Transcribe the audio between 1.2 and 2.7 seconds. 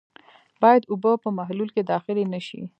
په محلول کې داخلې نه شي.